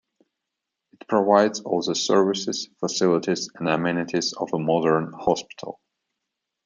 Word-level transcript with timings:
It 0.99 1.07
provides 1.07 1.59
all 1.61 1.83
the 1.83 1.93
services, 1.93 2.67
facilities 2.79 3.51
and 3.53 3.69
amenities 3.69 4.33
of 4.33 4.49
a 4.51 4.57
modern 4.57 5.13
hospital. 5.13 5.79